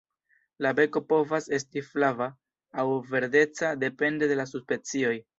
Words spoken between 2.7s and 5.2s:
aŭ verdeca depende de la subspecio.